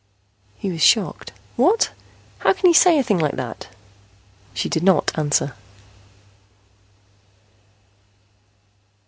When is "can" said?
2.53-2.65